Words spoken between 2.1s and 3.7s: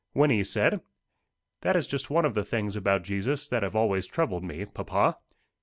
of the things about Jesus that